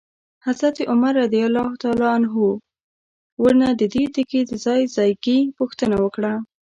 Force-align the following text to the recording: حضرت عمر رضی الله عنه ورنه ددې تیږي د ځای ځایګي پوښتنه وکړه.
حضرت 0.47 0.77
عمر 0.91 1.13
رضی 1.23 1.41
الله 1.47 1.65
عنه 2.15 2.31
ورنه 3.41 3.67
ددې 3.81 4.03
تیږي 4.15 4.41
د 4.45 4.51
ځای 4.65 4.81
ځایګي 4.95 5.39
پوښتنه 5.57 5.95
وکړه. 6.03 6.33